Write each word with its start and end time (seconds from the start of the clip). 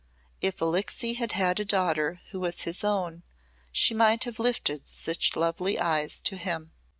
If 0.41 0.59
Alixe 0.63 1.13
had 1.15 1.33
had 1.33 1.59
a 1.59 1.63
daughter 1.63 2.21
who 2.31 2.39
was 2.39 2.61
his 2.61 2.83
own, 2.83 3.21
she 3.71 3.93
might 3.93 4.23
have 4.23 4.39
lifted 4.39 4.87
such 4.89 5.35
lovely 5.35 5.77
eyes 5.77 6.21
to 6.21 6.37
him. 6.37 6.71